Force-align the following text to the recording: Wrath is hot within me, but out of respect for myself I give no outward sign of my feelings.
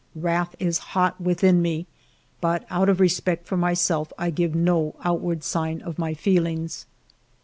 Wrath 0.15 0.55
is 0.57 0.79
hot 0.97 1.21
within 1.21 1.61
me, 1.61 1.85
but 2.41 2.65
out 2.71 2.89
of 2.89 2.99
respect 2.99 3.45
for 3.45 3.55
myself 3.55 4.11
I 4.17 4.31
give 4.31 4.55
no 4.55 4.95
outward 5.03 5.43
sign 5.43 5.79
of 5.83 5.99
my 5.99 6.15
feelings. 6.15 6.87